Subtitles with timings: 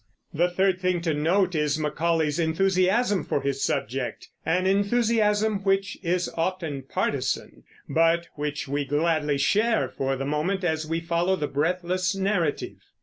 [0.33, 6.27] The third thing to note is Macaulay's enthusiasm for his subject, an enthusiasm which is
[6.35, 12.15] often partisan, but which we gladly share for the moment as we follow the breathless
[12.15, 12.77] narrative.